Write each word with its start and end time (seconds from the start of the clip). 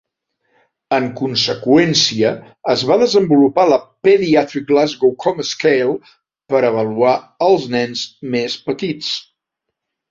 En 0.95 1.03
conseqüència, 1.19 2.31
es 2.75 2.85
va 2.93 2.97
desenvolupar 3.03 3.67
la 3.73 3.79
Pediatric 4.09 4.67
Glasgow 4.73 5.15
Coma 5.27 5.47
Scale 5.53 5.95
per 6.55 6.67
avaluar 6.75 7.17
els 7.51 7.73
nens 7.79 8.09
més 8.39 8.61
petits. 8.71 9.17